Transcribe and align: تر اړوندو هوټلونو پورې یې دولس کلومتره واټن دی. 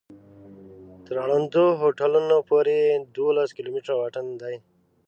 تر 1.05 1.15
اړوندو 1.23 1.63
هوټلونو 1.81 2.35
پورې 2.49 2.75
یې 2.87 2.95
دولس 3.17 3.49
کلومتره 3.57 3.93
واټن 3.97 4.27
دی. 4.41 4.55